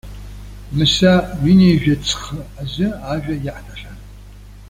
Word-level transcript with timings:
Мыса 0.75 1.13
ҩынҩажәа 1.43 1.95
ҵхы 2.05 2.39
азы 2.61 2.87
ажәа 3.13 3.35
иаҳҭахьан. 3.45 3.97